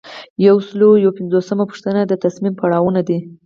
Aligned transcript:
یو 0.47 0.57
سل 0.67 0.79
او 0.87 0.91
یو 1.05 1.11
پنځوسمه 1.17 1.63
پوښتنه 1.71 2.01
د 2.05 2.13
تصمیم 2.23 2.53
پړاوونه 2.61 3.01
دي. 3.07 3.19